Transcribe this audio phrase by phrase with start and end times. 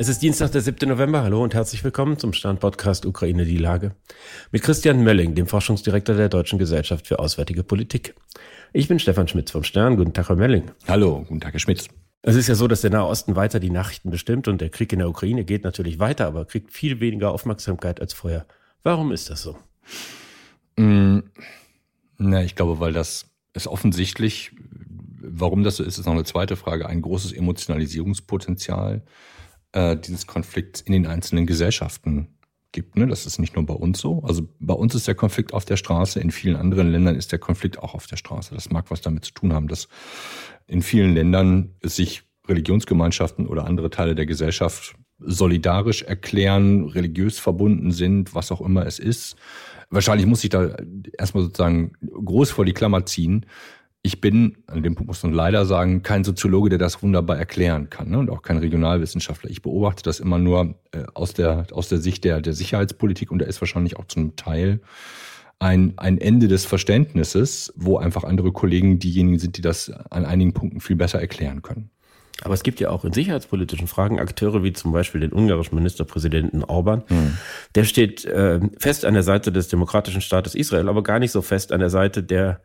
[0.00, 0.88] Es ist Dienstag, der 7.
[0.88, 1.24] November.
[1.24, 3.96] Hallo und herzlich willkommen zum Stern-Podcast Ukraine die Lage
[4.52, 8.14] mit Christian Mölling, dem Forschungsdirektor der Deutschen Gesellschaft für Auswärtige Politik.
[8.72, 9.96] Ich bin Stefan Schmitz vom Stern.
[9.96, 10.70] Guten Tag, Herr Mölling.
[10.86, 11.88] Hallo, guten Tag, Herr Schmitz.
[12.22, 14.92] Es ist ja so, dass der Nahe Osten weiter die Nachrichten bestimmt und der Krieg
[14.92, 18.46] in der Ukraine geht natürlich weiter, aber kriegt viel weniger Aufmerksamkeit als vorher.
[18.84, 19.56] Warum ist das so?
[20.76, 21.24] Mm,
[22.18, 24.52] na, ich glaube, weil das ist offensichtlich,
[25.20, 29.02] warum das so ist, ist noch eine zweite Frage, ein großes Emotionalisierungspotenzial
[29.78, 32.28] äh, dieses Konflikts in den einzelnen Gesellschaften
[32.72, 32.96] gibt.
[32.96, 33.06] Ne?
[33.06, 34.22] Das ist nicht nur bei uns so.
[34.24, 37.38] Also bei uns ist der Konflikt auf der Straße, in vielen anderen Ländern ist der
[37.38, 38.54] Konflikt auch auf der Straße.
[38.54, 39.88] Das mag was damit zu tun haben, dass
[40.66, 48.34] in vielen Ländern sich Religionsgemeinschaften oder andere Teile der Gesellschaft solidarisch erklären, religiös verbunden sind,
[48.34, 49.36] was auch immer es ist.
[49.90, 50.76] Wahrscheinlich muss ich da
[51.16, 53.46] erstmal sozusagen groß vor die Klammer ziehen,
[54.02, 57.90] ich bin, an dem Punkt muss man leider sagen, kein Soziologe, der das wunderbar erklären
[57.90, 58.18] kann ne?
[58.18, 59.50] und auch kein Regionalwissenschaftler.
[59.50, 63.40] Ich beobachte das immer nur äh, aus, der, aus der Sicht der, der Sicherheitspolitik und
[63.40, 64.80] da ist wahrscheinlich auch zum Teil
[65.58, 70.52] ein, ein Ende des Verständnisses, wo einfach andere Kollegen diejenigen sind, die das an einigen
[70.52, 71.90] Punkten viel besser erklären können.
[72.42, 76.62] Aber es gibt ja auch in sicherheitspolitischen Fragen Akteure wie zum Beispiel den ungarischen Ministerpräsidenten
[76.62, 77.02] Orban.
[77.08, 77.36] Hm.
[77.74, 81.42] Der steht äh, fest an der Seite des demokratischen Staates Israel, aber gar nicht so
[81.42, 82.60] fest an der Seite der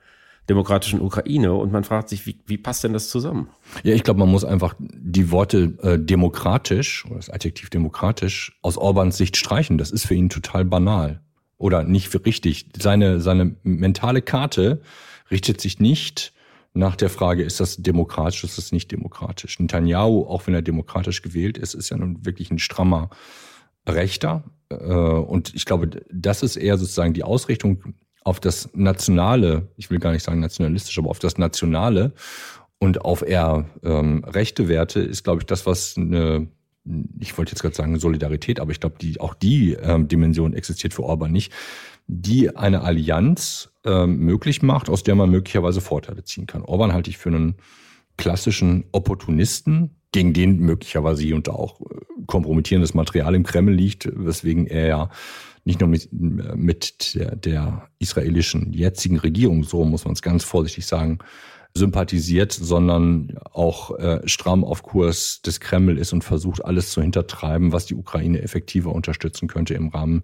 [0.50, 1.54] demokratischen Ukraine.
[1.54, 3.50] Und man fragt sich, wie, wie passt denn das zusammen?
[3.84, 8.78] Ja, ich glaube, man muss einfach die Worte äh, demokratisch oder das Adjektiv demokratisch aus
[8.78, 9.78] Orbans Sicht streichen.
[9.78, 11.22] Das ist für ihn total banal
[11.58, 12.66] oder nicht für richtig.
[12.78, 14.82] Seine, seine mentale Karte
[15.32, 16.34] richtet sich nicht
[16.74, 19.60] nach der Frage, ist das demokratisch, ist das nicht demokratisch.
[19.60, 23.12] Netanyahu, auch wenn er demokratisch gewählt ist, ist ja nun wirklich ein strammer
[23.88, 24.44] Rechter.
[24.70, 30.00] Äh, und ich glaube, das ist eher sozusagen die Ausrichtung auf das Nationale, ich will
[30.00, 32.14] gar nicht sagen nationalistisch, aber auf das Nationale
[32.80, 36.48] und auf eher ähm, rechte Werte ist, glaube ich, das, was eine,
[37.20, 40.94] ich wollte jetzt gerade sagen Solidarität, aber ich glaube, die, auch die ähm, Dimension existiert
[40.94, 41.52] für Orban nicht,
[42.08, 46.64] die eine Allianz ähm, möglich macht, aus der man möglicherweise Vorteile ziehen kann.
[46.64, 47.56] Orban halte ich für einen
[48.18, 51.86] klassischen Opportunisten, gegen den möglicherweise hier und da auch äh,
[52.28, 55.10] kompromittierendes Material im Kreml liegt, weswegen er ja
[55.66, 60.86] nicht nur mit, mit der, der israelischen jetzigen Regierung, so muss man es ganz vorsichtig
[60.86, 61.20] sagen,
[61.76, 67.72] sympathisiert, sondern auch äh, stramm auf Kurs des Kreml ist und versucht, alles zu hintertreiben,
[67.72, 70.22] was die Ukraine effektiver unterstützen könnte im Rahmen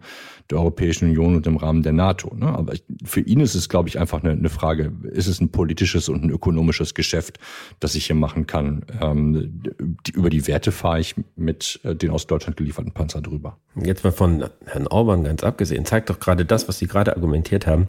[0.51, 2.35] der Europäischen Union und im Rahmen der NATO.
[2.35, 2.47] Ne?
[2.47, 5.49] Aber ich, für ihn ist es, glaube ich, einfach eine, eine, Frage, ist es ein
[5.49, 7.39] politisches und ein ökonomisches Geschäft,
[7.79, 8.85] das ich hier machen kann?
[9.01, 9.63] Ähm,
[10.05, 13.57] die, über die Werte fahre ich mit äh, den aus Deutschland gelieferten Panzern drüber.
[13.75, 17.65] Jetzt mal von Herrn Orban ganz abgesehen, zeigt doch gerade das, was Sie gerade argumentiert
[17.65, 17.87] haben,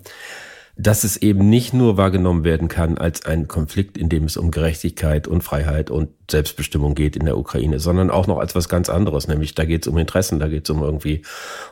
[0.77, 4.51] dass es eben nicht nur wahrgenommen werden kann als ein Konflikt, in dem es um
[4.51, 8.89] Gerechtigkeit und Freiheit und Selbstbestimmung geht in der Ukraine, sondern auch noch als was ganz
[8.89, 11.23] anderes, nämlich da geht es um Interessen, da geht es um irgendwie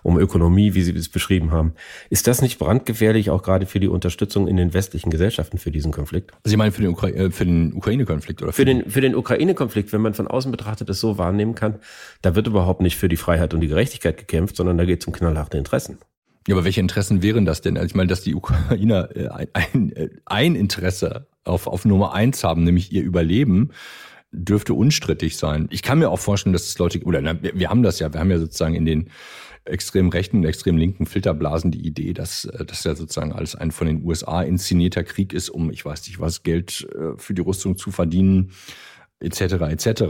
[0.03, 1.75] um Ökonomie, wie Sie es beschrieben haben.
[2.11, 5.93] Ist das nicht brandgefährlich auch gerade für die Unterstützung in den westlichen Gesellschaften für diesen
[5.93, 6.33] Konflikt?
[6.45, 9.15] Sie meinen für den, Ukra äh, für den Ukraine-Konflikt oder für, für den für den
[9.15, 11.79] Ukraine-Konflikt, wenn man von außen betrachtet es so wahrnehmen kann,
[12.23, 15.07] da wird überhaupt nicht für die Freiheit und die Gerechtigkeit gekämpft, sondern da geht es
[15.07, 15.99] um knallharte Interessen.
[16.49, 17.77] Ja, aber welche Interessen wären das denn?
[17.77, 22.15] Also ich meine, dass die Ukrainer äh, ein, ein, äh, ein Interesse auf, auf Nummer
[22.15, 23.69] eins haben, nämlich ihr Überleben,
[24.33, 25.69] dürfte unstrittig sein.
[25.71, 28.15] Ich kann mir auch vorstellen, dass es Leute, oder na, wir, wir haben das ja,
[28.15, 29.11] wir haben ja sozusagen in den
[29.67, 33.71] extrem rechten und extrem linken Filterblasen die Idee, dass äh, das ja sozusagen alles ein
[33.71, 36.89] von den USA inszenierter Krieg ist, um, ich weiß nicht was, Geld
[37.19, 38.53] für die Rüstung zu verdienen
[39.21, 39.41] etc.
[39.71, 40.03] etc.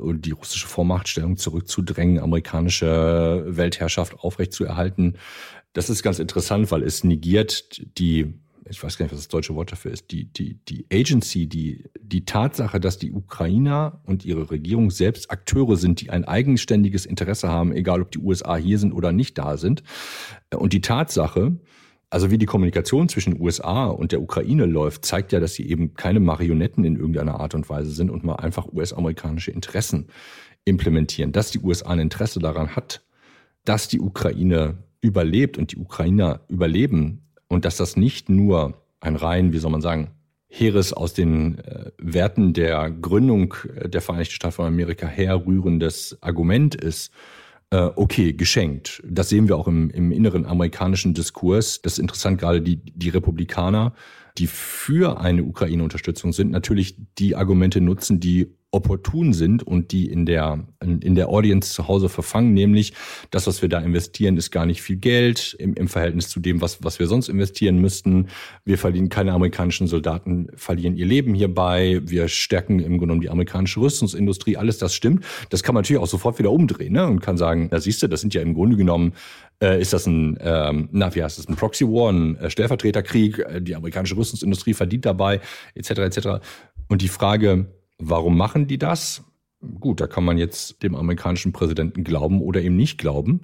[0.00, 5.16] und die russische Vormachtstellung zurückzudrängen, amerikanische Weltherrschaft aufrechtzuerhalten.
[5.72, 8.32] Das ist ganz interessant, weil es negiert die,
[8.68, 11.84] ich weiß gar nicht, was das deutsche Wort dafür ist, die, die, die Agency, die,
[12.00, 17.48] die Tatsache, dass die Ukrainer und ihre Regierung selbst Akteure sind, die ein eigenständiges Interesse
[17.48, 19.82] haben, egal ob die USA hier sind oder nicht da sind.
[20.54, 21.58] Und die Tatsache,
[22.10, 25.94] also wie die Kommunikation zwischen USA und der Ukraine läuft, zeigt ja, dass sie eben
[25.94, 30.06] keine Marionetten in irgendeiner Art und Weise sind und mal einfach US-amerikanische Interessen
[30.64, 31.32] implementieren.
[31.32, 33.04] Dass die USA ein Interesse daran hat,
[33.64, 39.52] dass die Ukraine überlebt und die Ukrainer überleben und dass das nicht nur ein rein,
[39.52, 40.10] wie soll man sagen,
[40.48, 46.74] Heeres aus den äh, Werten der Gründung äh, der Vereinigten Staaten von Amerika herrührendes Argument
[46.74, 47.12] ist,
[47.70, 49.02] äh, okay, geschenkt.
[49.06, 51.82] Das sehen wir auch im, im inneren amerikanischen Diskurs.
[51.82, 53.94] Das ist interessant, gerade die, die Republikaner,
[54.38, 60.26] die für eine Ukraine-Unterstützung sind, natürlich die Argumente nutzen, die opportun sind und die in
[60.26, 62.92] der, in der Audience zu Hause verfangen, nämlich
[63.30, 66.60] das, was wir da investieren, ist gar nicht viel Geld im, im Verhältnis zu dem,
[66.60, 68.28] was, was wir sonst investieren müssten.
[68.64, 72.00] Wir verlieren keine amerikanischen Soldaten, verlieren ihr Leben hierbei.
[72.04, 74.56] Wir stärken im Grunde genommen die amerikanische Rüstungsindustrie.
[74.56, 75.24] Alles das stimmt.
[75.50, 77.06] Das kann man natürlich auch sofort wieder umdrehen ne?
[77.06, 79.12] und kann sagen, da siehst du, das sind ja im Grunde genommen
[79.62, 83.38] äh, ist das ein, ähm, na, wie heißt das, ein Proxy War, ein äh, Stellvertreterkrieg,
[83.38, 85.40] äh, die amerikanische Rüstungsindustrie verdient dabei,
[85.74, 85.90] etc.
[85.90, 86.28] etc.
[86.88, 87.66] Und die Frage,
[87.98, 89.24] warum machen die das?
[89.80, 93.42] Gut, da kann man jetzt dem amerikanischen Präsidenten glauben oder ihm nicht glauben,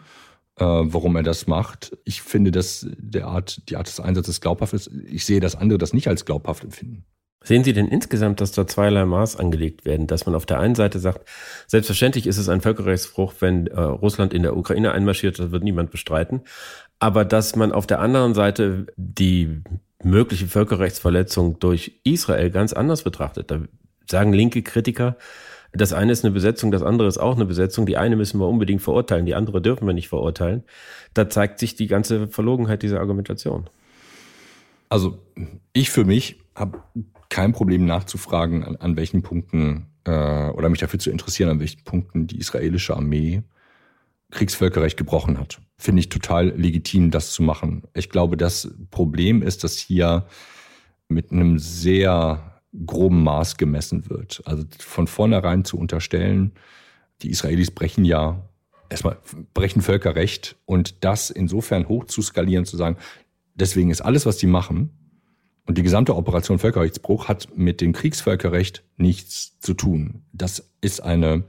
[0.56, 1.96] äh, warum er das macht.
[2.04, 4.90] Ich finde, dass der Art, die Art des Einsatzes glaubhaft ist.
[5.06, 7.04] Ich sehe, dass andere das nicht als glaubhaft empfinden.
[7.44, 10.06] Sehen Sie denn insgesamt, dass da zweierlei Maß angelegt werden?
[10.06, 11.28] Dass man auf der einen Seite sagt,
[11.66, 15.90] selbstverständlich ist es ein Völkerrechtsbruch, wenn äh, Russland in der Ukraine einmarschiert, das wird niemand
[15.90, 16.42] bestreiten.
[17.00, 19.62] Aber dass man auf der anderen Seite die
[20.04, 23.50] mögliche Völkerrechtsverletzung durch Israel ganz anders betrachtet.
[23.50, 23.62] Da
[24.12, 25.16] sagen linke Kritiker,
[25.72, 27.86] das eine ist eine Besetzung, das andere ist auch eine Besetzung.
[27.86, 30.64] Die eine müssen wir unbedingt verurteilen, die andere dürfen wir nicht verurteilen.
[31.14, 33.68] Da zeigt sich die ganze Verlogenheit dieser Argumentation.
[34.90, 35.18] Also
[35.72, 36.82] ich für mich habe
[37.30, 41.84] kein Problem nachzufragen, an, an welchen Punkten äh, oder mich dafür zu interessieren, an welchen
[41.84, 43.42] Punkten die israelische Armee
[44.30, 45.60] Kriegsvölkerrecht gebrochen hat.
[45.78, 47.84] Finde ich total legitim, das zu machen.
[47.94, 50.26] Ich glaube, das Problem ist, dass hier
[51.08, 52.51] mit einem sehr
[52.86, 54.42] groben Maß gemessen wird.
[54.44, 56.52] Also von vornherein zu unterstellen,
[57.22, 58.48] die Israelis brechen ja
[58.88, 59.18] erstmal
[59.54, 62.96] brechen Völkerrecht und das insofern hoch zu skalieren, zu sagen,
[63.54, 64.90] deswegen ist alles, was die machen,
[65.66, 70.22] und die gesamte Operation Völkerrechtsbruch hat mit dem Kriegsvölkerrecht nichts zu tun.
[70.32, 71.44] Das ist eine,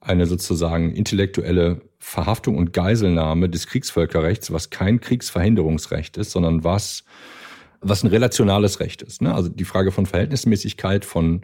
[0.00, 7.04] eine sozusagen intellektuelle Verhaftung und Geiselnahme des Kriegsvölkerrechts, was kein Kriegsverhinderungsrecht ist, sondern was,
[7.88, 9.22] was ein relationales Recht ist.
[9.22, 9.34] Ne?
[9.34, 11.42] Also die Frage von Verhältnismäßigkeit, von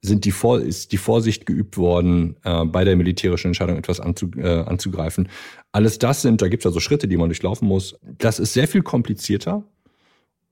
[0.00, 4.30] sind die Vor ist die Vorsicht geübt worden, äh, bei der militärischen Entscheidung etwas anzu,
[4.36, 5.28] äh, anzugreifen.
[5.72, 7.98] Alles das sind, da gibt es also Schritte, die man durchlaufen muss.
[8.02, 9.64] Das ist sehr viel komplizierter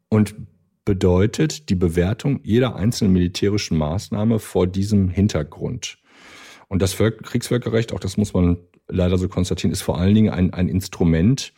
[0.09, 0.35] und
[0.85, 5.99] bedeutet die Bewertung jeder einzelnen militärischen Maßnahme vor diesem Hintergrund.
[6.69, 10.53] Und das Kriegsvölkerrecht, auch das muss man leider so konstatieren, ist vor allen Dingen ein,
[10.53, 11.53] ein Instrument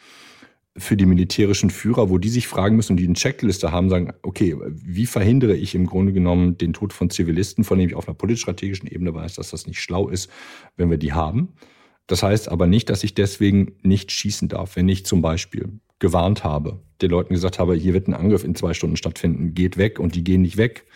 [0.78, 4.12] für die militärischen Führer, wo die sich fragen müssen und die eine Checkliste haben, sagen,
[4.22, 8.08] okay, wie verhindere ich im Grunde genommen den Tod von Zivilisten, von dem ich auf
[8.08, 10.30] einer politisch-strategischen Ebene weiß, dass das nicht schlau ist,
[10.76, 11.48] wenn wir die haben.
[12.06, 16.44] Das heißt aber nicht, dass ich deswegen nicht schießen darf, wenn ich zum Beispiel gewarnt
[16.44, 19.98] habe, den Leuten gesagt habe, hier wird ein Angriff in zwei Stunden stattfinden, geht weg
[19.98, 20.86] und die gehen nicht weg,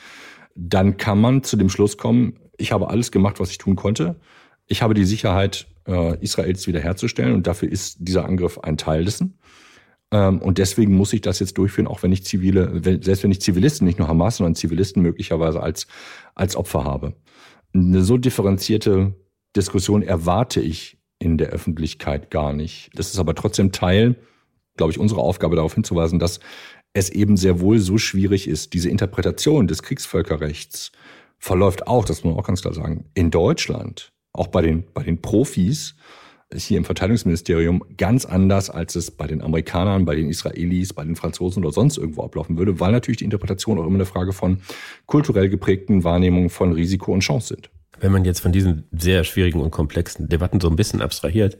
[0.54, 4.20] dann kann man zu dem Schluss kommen, ich habe alles gemacht, was ich tun konnte.
[4.66, 9.38] Ich habe die Sicherheit äh, Israels wiederherzustellen und dafür ist dieser Angriff ein Teil dessen.
[10.12, 13.40] Ähm, und deswegen muss ich das jetzt durchführen, auch wenn ich zivile, selbst wenn ich
[13.40, 15.88] Zivilisten, nicht nur Hamas, sondern Zivilisten möglicherweise als,
[16.34, 17.14] als Opfer habe.
[17.74, 19.14] Eine so differenzierte
[19.56, 22.90] Diskussion erwarte ich in der Öffentlichkeit gar nicht.
[22.94, 24.16] Das ist aber trotzdem Teil
[24.76, 26.40] glaube ich, unsere Aufgabe darauf hinzuweisen, dass
[26.94, 28.74] es eben sehr wohl so schwierig ist.
[28.74, 30.92] Diese Interpretation des Kriegsvölkerrechts
[31.38, 35.02] verläuft auch, das muss man auch ganz klar sagen, in Deutschland, auch bei den, bei
[35.02, 35.94] den Profis,
[36.54, 41.16] hier im Verteidigungsministerium ganz anders, als es bei den Amerikanern, bei den Israelis, bei den
[41.16, 44.58] Franzosen oder sonst irgendwo ablaufen würde, weil natürlich die Interpretation auch immer eine Frage von
[45.06, 47.70] kulturell geprägten Wahrnehmungen von Risiko und Chance sind.
[48.02, 51.56] Wenn man jetzt von diesen sehr schwierigen und komplexen Debatten so ein bisschen abstrahiert,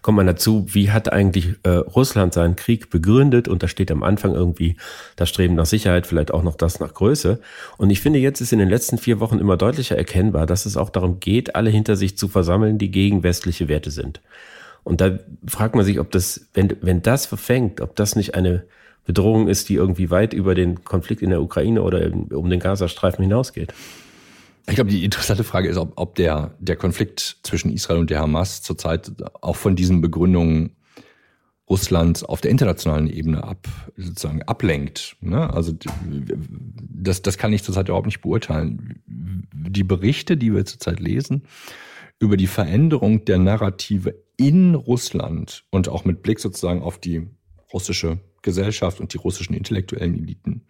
[0.00, 3.46] kommt man dazu, wie hat eigentlich äh, Russland seinen Krieg begründet?
[3.46, 4.76] Und da steht am Anfang irgendwie
[5.16, 7.40] das Streben nach Sicherheit, vielleicht auch noch das nach Größe.
[7.76, 10.78] Und ich finde, jetzt ist in den letzten vier Wochen immer deutlicher erkennbar, dass es
[10.78, 14.22] auch darum geht, alle hinter sich zu versammeln, die gegen westliche Werte sind.
[14.84, 18.64] Und da fragt man sich, ob das, wenn, wenn das verfängt, ob das nicht eine
[19.04, 23.22] Bedrohung ist, die irgendwie weit über den Konflikt in der Ukraine oder um den Gazastreifen
[23.22, 23.74] hinausgeht.
[24.68, 28.20] Ich glaube, die interessante Frage ist, ob, ob der, der Konflikt zwischen Israel und der
[28.20, 30.76] Hamas zurzeit auch von diesen Begründungen
[31.68, 33.66] Russlands auf der internationalen Ebene ab,
[33.96, 35.16] sozusagen ablenkt.
[35.20, 35.52] Ne?
[35.52, 35.72] Also
[36.04, 39.02] das, das kann ich zurzeit überhaupt nicht beurteilen.
[39.06, 41.44] Die Berichte, die wir zurzeit lesen,
[42.18, 47.26] über die Veränderung der Narrative in Russland und auch mit Blick sozusagen auf die
[47.72, 50.66] russische Gesellschaft und die russischen intellektuellen Eliten,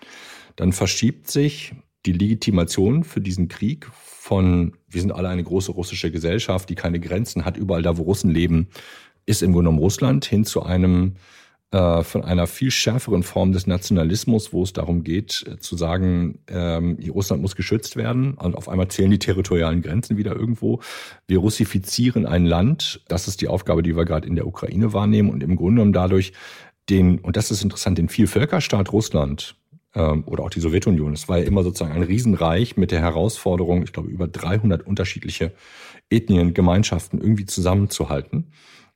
[0.56, 1.74] dann verschiebt sich
[2.06, 7.00] die Legitimation für diesen Krieg von, wir sind alle eine große russische Gesellschaft, die keine
[7.00, 8.68] Grenzen hat, überall da, wo Russen leben,
[9.26, 11.14] ist im Grunde genommen Russland hin zu einem
[11.72, 16.40] äh, von einer viel schärferen Form des Nationalismus, wo es darum geht, äh, zu sagen,
[16.48, 18.34] ähm, Russland muss geschützt werden.
[18.34, 20.80] Und auf einmal zählen die territorialen Grenzen wieder irgendwo.
[21.26, 23.00] Wir russifizieren ein Land.
[23.08, 25.94] Das ist die Aufgabe, die wir gerade in der Ukraine wahrnehmen und im Grunde genommen
[25.94, 26.34] dadurch
[26.90, 29.56] den, und das ist interessant, den Vielvölkerstaat Russland
[29.94, 31.12] oder auch die Sowjetunion.
[31.12, 35.52] Es war ja immer sozusagen ein Riesenreich mit der Herausforderung, ich glaube, über 300 unterschiedliche
[36.08, 38.52] Ethnien, Gemeinschaften irgendwie zusammenzuhalten.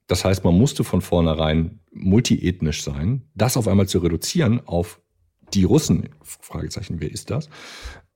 [0.07, 3.23] Das heißt, man musste von vornherein multiethnisch sein.
[3.35, 5.01] Das auf einmal zu reduzieren auf
[5.53, 7.49] die Russen, Fragezeichen, wer ist das?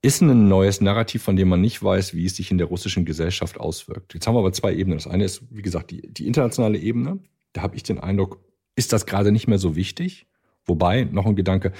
[0.02, 3.04] Ist ein neues Narrativ, von dem man nicht weiß, wie es sich in der russischen
[3.04, 4.14] Gesellschaft auswirkt.
[4.14, 4.98] Jetzt haben wir aber zwei Ebenen.
[4.98, 7.18] Das eine ist, wie gesagt, die, die internationale Ebene.
[7.52, 8.40] Da habe ich den Eindruck,
[8.76, 10.26] ist das gerade nicht mehr so wichtig?
[10.64, 11.72] Wobei, noch ein Gedanke,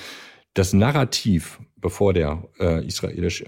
[0.55, 3.47] das Narrativ, bevor der äh, israelisch äh,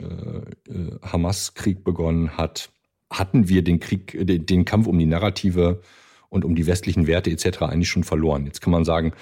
[0.70, 2.70] äh, Hamas-Krieg begonnen hat,
[3.10, 5.82] hatten wir den Krieg, den, den Kampf um die Narrative
[6.28, 7.62] und um die westlichen Werte etc.
[7.62, 8.46] eigentlich schon verloren.
[8.46, 9.12] Jetzt kann man sagen,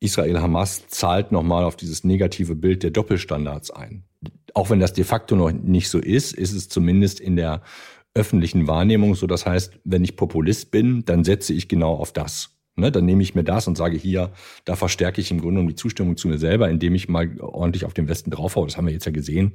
[0.00, 4.04] Israel-Hamas zahlt nochmal auf dieses negative Bild der Doppelstandards ein.
[4.54, 7.62] Auch wenn das de facto noch nicht so ist, ist es zumindest in der
[8.14, 9.26] öffentlichen Wahrnehmung so.
[9.26, 12.57] Das heißt, wenn ich Populist bin, dann setze ich genau auf das.
[12.78, 14.30] Ne, dann nehme ich mir das und sage hier,
[14.64, 17.84] da verstärke ich im Grunde um die Zustimmung zu mir selber, indem ich mal ordentlich
[17.84, 18.66] auf den Westen draufhaue.
[18.66, 19.54] Das haben wir jetzt ja gesehen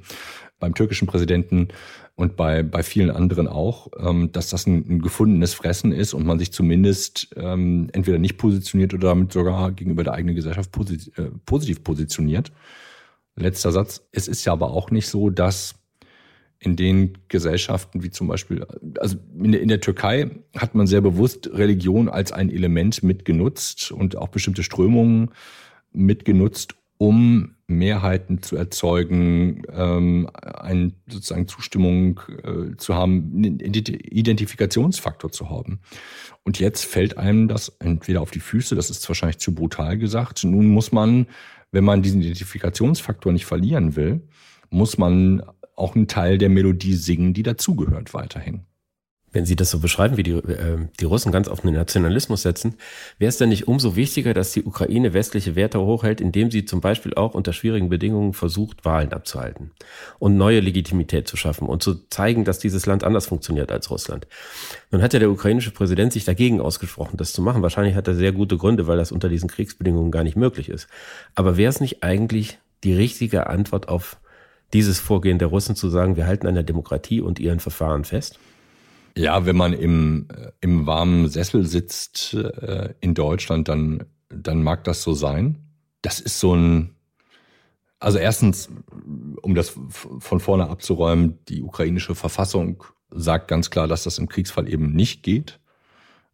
[0.58, 1.68] beim türkischen Präsidenten
[2.16, 6.26] und bei, bei vielen anderen auch, ähm, dass das ein, ein gefundenes Fressen ist und
[6.26, 11.16] man sich zumindest ähm, entweder nicht positioniert oder damit sogar gegenüber der eigenen Gesellschaft posit
[11.18, 12.52] äh, positiv positioniert.
[13.36, 14.06] Letzter Satz.
[14.12, 15.76] Es ist ja aber auch nicht so, dass
[16.64, 18.66] in den Gesellschaften wie zum Beispiel,
[18.98, 23.92] also in der, in der, Türkei hat man sehr bewusst Religion als ein Element mitgenutzt
[23.92, 25.30] und auch bestimmte Strömungen
[25.92, 35.50] mitgenutzt, um Mehrheiten zu erzeugen, ähm, eine sozusagen Zustimmung äh, zu haben, einen Identifikationsfaktor zu
[35.50, 35.80] haben.
[36.44, 40.44] Und jetzt fällt einem das entweder auf die Füße, das ist wahrscheinlich zu brutal gesagt.
[40.44, 41.26] Nun muss man,
[41.72, 44.22] wenn man diesen Identifikationsfaktor nicht verlieren will,
[44.70, 45.42] muss man
[45.76, 48.64] auch einen Teil der Melodie singen, die dazugehört weiterhin.
[49.34, 52.76] Wenn Sie das so beschreiben, wie die, äh, die Russen ganz auf den Nationalismus setzen,
[53.18, 56.80] wäre es denn nicht umso wichtiger, dass die Ukraine westliche Werte hochhält, indem sie zum
[56.80, 59.72] Beispiel auch unter schwierigen Bedingungen versucht, Wahlen abzuhalten
[60.20, 64.28] und neue Legitimität zu schaffen und zu zeigen, dass dieses Land anders funktioniert als Russland.
[64.92, 67.62] Nun hat ja der ukrainische Präsident sich dagegen ausgesprochen, das zu machen.
[67.62, 70.86] Wahrscheinlich hat er sehr gute Gründe, weil das unter diesen Kriegsbedingungen gar nicht möglich ist.
[71.34, 74.18] Aber wäre es nicht eigentlich die richtige Antwort auf
[74.74, 78.38] dieses Vorgehen der Russen zu sagen, wir halten an der Demokratie und ihren Verfahren fest?
[79.16, 84.84] Ja, wenn man im, äh, im warmen Sessel sitzt äh, in Deutschland, dann, dann mag
[84.84, 85.60] das so sein.
[86.02, 86.96] Das ist so ein,
[88.00, 88.68] also erstens,
[89.40, 89.78] um das
[90.18, 95.22] von vorne abzuräumen, die ukrainische Verfassung sagt ganz klar, dass das im Kriegsfall eben nicht
[95.22, 95.60] geht,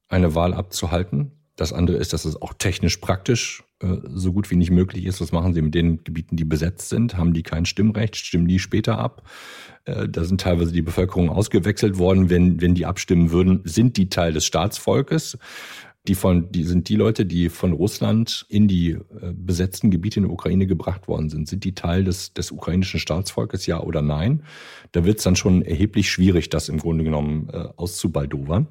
[0.09, 1.33] eine Wahl abzuhalten.
[1.61, 5.21] Das andere ist, dass es auch technisch praktisch äh, so gut wie nicht möglich ist.
[5.21, 7.19] Was machen sie mit den Gebieten, die besetzt sind?
[7.19, 8.17] Haben die kein Stimmrecht?
[8.17, 9.29] Stimmen die später ab?
[9.85, 12.31] Äh, da sind teilweise die Bevölkerung ausgewechselt worden.
[12.31, 15.37] Wenn, wenn die abstimmen würden, sind die Teil des Staatsvolkes.
[16.09, 20.25] Die, von, die sind die Leute, die von Russland in die äh, besetzten Gebiete in
[20.25, 21.47] der Ukraine gebracht worden sind.
[21.47, 24.45] Sind die Teil des, des ukrainischen Staatsvolkes, ja oder nein?
[24.93, 28.69] Da wird es dann schon erheblich schwierig, das im Grunde genommen äh, auszubaldowern.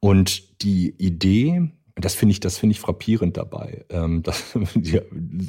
[0.00, 3.84] Und die Idee, das finde ich, das finde ich frappierend dabei.
[3.88, 5.00] Ähm, das, die,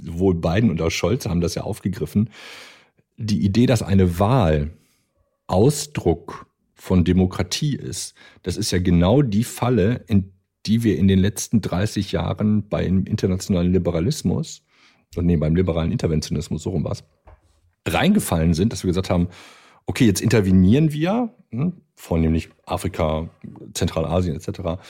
[0.04, 2.30] sowohl Biden und auch Scholz haben das ja aufgegriffen.
[3.18, 4.72] Die Idee, dass eine Wahl
[5.48, 10.34] Ausdruck von Demokratie ist, das ist ja genau die Falle, in
[10.66, 14.64] die wir in den letzten 30 Jahren beim internationalen Liberalismus
[15.16, 17.04] und nee, beim liberalen Interventionismus, so rum was,
[17.88, 19.28] reingefallen sind, dass wir gesagt haben,
[19.86, 23.30] okay, jetzt intervenieren wir, hm, vornehmlich Afrika,
[23.74, 24.82] Zentralasien etc.,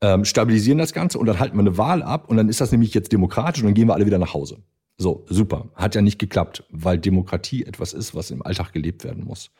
[0.00, 2.72] ähm, stabilisieren das Ganze und dann halten wir eine Wahl ab und dann ist das
[2.72, 4.58] nämlich jetzt demokratisch und dann gehen wir alle wieder nach Hause.
[4.96, 5.70] So, super.
[5.74, 9.50] Hat ja nicht geklappt, weil Demokratie etwas ist, was im Alltag gelebt werden muss.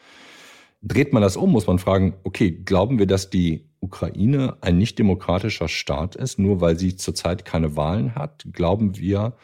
[0.82, 4.98] Dreht man das um, muss man fragen, okay, glauben wir, dass die Ukraine ein nicht
[4.98, 8.46] demokratischer Staat ist, nur weil sie zurzeit keine Wahlen hat?
[8.52, 9.36] Glauben wir,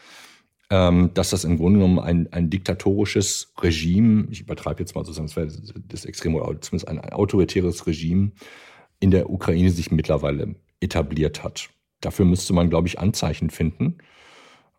[0.71, 5.27] ähm, dass das im Grunde genommen ein, ein diktatorisches Regime, ich übertreibe jetzt mal sozusagen,
[5.27, 8.33] das wäre das Extrem oder zumindest ein, ein autoritäres Regime
[9.01, 11.71] in der Ukraine sich mittlerweile etabliert hat.
[12.01, 13.99] Dafür müsste man, glaube ich, Anzeichen finden.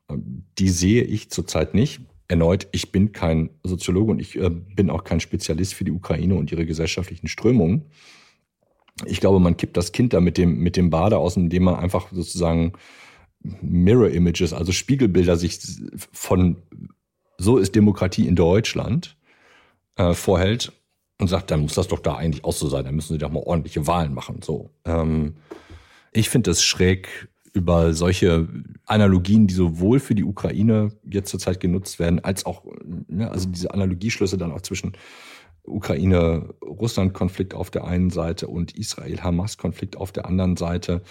[0.09, 2.01] Die sehe ich zurzeit nicht.
[2.27, 6.35] Erneut, ich bin kein Soziologe und ich äh, bin auch kein Spezialist für die Ukraine
[6.35, 7.85] und ihre gesellschaftlichen Strömungen.
[9.05, 11.75] Ich glaube, man kippt das Kind da mit dem, mit dem Bade aus, indem man
[11.75, 12.73] einfach sozusagen
[13.61, 15.59] Mirror Images, also Spiegelbilder sich
[16.13, 16.57] von
[17.37, 19.17] so ist Demokratie in Deutschland
[19.97, 20.71] äh, vorhält
[21.19, 23.31] und sagt, dann muss das doch da eigentlich auch so sein, dann müssen sie doch
[23.31, 24.41] mal ordentliche Wahlen machen.
[24.41, 24.71] So.
[24.85, 25.35] Ähm,
[26.15, 28.49] ich finde es schräg, über solche
[28.85, 32.65] Analogien, die sowohl für die Ukraine jetzt zurzeit genutzt werden, als auch,
[33.07, 34.93] ne, also diese Analogieschlüsse dann auch zwischen
[35.63, 41.01] Ukraine-Russland-Konflikt auf der einen Seite und Israel-Hamas-Konflikt auf der anderen Seite,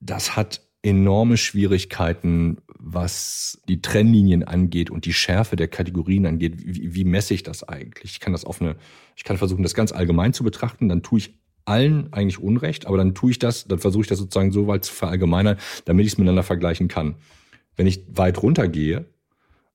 [0.00, 6.54] das hat enorme Schwierigkeiten, was die Trennlinien angeht und die Schärfe der Kategorien angeht.
[6.58, 8.12] Wie, wie messe ich das eigentlich?
[8.12, 8.76] Ich kann das auf eine,
[9.16, 12.96] ich kann versuchen, das ganz allgemein zu betrachten, dann tue ich allen eigentlich Unrecht, aber
[12.96, 16.12] dann tue ich das, dann versuche ich das sozusagen so weit zu verallgemeinern, damit ich
[16.12, 17.16] es miteinander vergleichen kann.
[17.76, 19.06] Wenn ich weit runtergehe,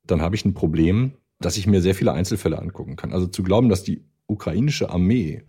[0.06, 3.14] dann habe ich ein Problem, dass ich mir sehr viele Einzelfälle angucken kann.
[3.14, 5.44] Also zu glauben, dass die ukrainische Armee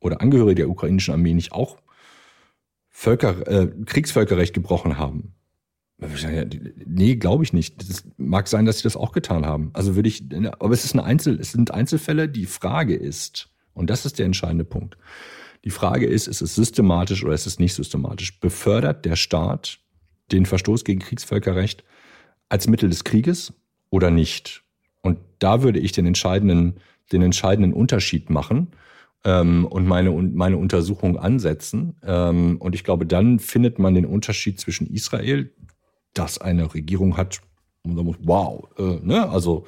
[0.00, 1.78] oder Angehörige der ukrainischen Armee nicht auch
[2.88, 5.34] Völker, äh, Kriegsvölkerrecht gebrochen haben.
[6.84, 7.82] Nee, glaube ich nicht.
[7.82, 9.70] Es mag sein, dass sie das auch getan haben.
[9.72, 10.24] Also würde ich,
[10.58, 12.28] aber es ist ein Einzel, es sind Einzelfälle.
[12.28, 14.98] Die Frage ist, und das ist der entscheidende Punkt.
[15.66, 18.38] Die Frage ist, ist es systematisch oder ist es nicht systematisch?
[18.38, 19.80] Befördert der Staat
[20.30, 21.82] den Verstoß gegen Kriegsvölkerrecht
[22.48, 23.52] als Mittel des Krieges
[23.90, 24.62] oder nicht?
[25.02, 26.76] Und da würde ich den entscheidenden,
[27.10, 28.68] den entscheidenden Unterschied machen
[29.24, 31.96] ähm, und meine, meine Untersuchung ansetzen.
[32.04, 35.52] Ähm, und ich glaube, dann findet man den Unterschied zwischen Israel,
[36.14, 37.40] das eine Regierung hat,
[37.86, 39.28] wow, äh, ne?
[39.28, 39.66] also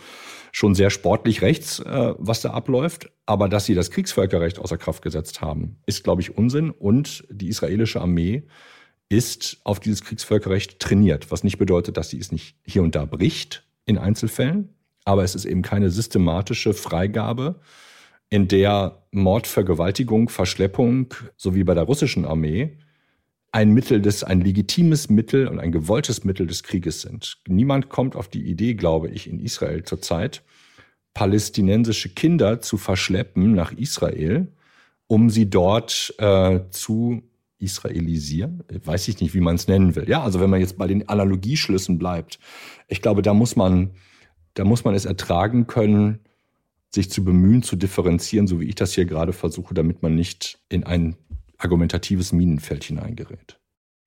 [0.52, 3.10] schon sehr sportlich rechts, äh, was da abläuft.
[3.26, 6.70] Aber dass sie das Kriegsvölkerrecht außer Kraft gesetzt haben, ist, glaube ich, Unsinn.
[6.70, 8.44] Und die israelische Armee
[9.08, 13.04] ist auf dieses Kriegsvölkerrecht trainiert, was nicht bedeutet, dass sie es nicht hier und da
[13.04, 17.60] bricht in Einzelfällen, aber es ist eben keine systematische Freigabe,
[18.30, 22.76] in der Mord, Vergewaltigung, Verschleppung, so wie bei der russischen Armee,
[23.52, 27.38] ein Mittel des, ein legitimes Mittel und ein gewolltes Mittel des Krieges sind.
[27.48, 30.42] Niemand kommt auf die Idee, glaube ich, in Israel zurzeit,
[31.14, 34.48] palästinensische Kinder zu verschleppen nach Israel,
[35.06, 37.22] um sie dort äh, zu
[37.58, 38.62] israelisieren.
[38.84, 40.08] Weiß ich nicht, wie man es nennen will.
[40.08, 42.38] Ja, also wenn man jetzt bei den Analogieschlüssen bleibt,
[42.86, 43.92] ich glaube, da muss man
[44.58, 46.18] da muss man es ertragen können,
[46.92, 50.58] sich zu bemühen, zu differenzieren, so wie ich das hier gerade versuche, damit man nicht
[50.68, 51.16] in ein
[51.58, 53.58] argumentatives Minenfeld hineingerät.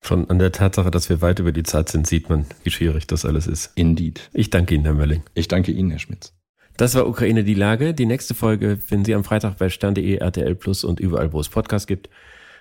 [0.04, 3.06] Schon an der Tatsache, dass wir weit über die Zeit sind, sieht man, wie schwierig
[3.06, 3.72] das alles ist.
[3.76, 4.30] Indeed.
[4.34, 5.22] Ich danke Ihnen, Herr Mölling.
[5.36, 6.34] Ich danke Ihnen, Herr Schmitz.
[6.78, 7.94] Das war Ukraine die Lage.
[7.94, 11.50] Die nächste Folge finden Sie am Freitag bei stern.de, RTL Plus und überall, wo es
[11.50, 12.10] Podcasts gibt.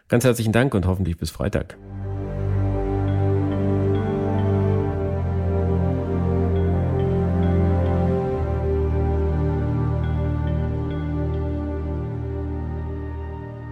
[0.08, 1.78] Ganz herzlichen Dank und hoffentlich bis Freitag.